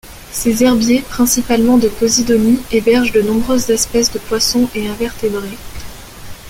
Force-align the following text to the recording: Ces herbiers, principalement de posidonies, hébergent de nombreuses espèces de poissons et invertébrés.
Ces 0.31 0.63
herbiers, 0.63 1.03
principalement 1.03 1.77
de 1.77 1.87
posidonies, 1.87 2.57
hébergent 2.71 3.11
de 3.13 3.21
nombreuses 3.21 3.69
espèces 3.69 4.11
de 4.11 4.17
poissons 4.17 4.67
et 4.73 4.87
invertébrés. 4.87 5.59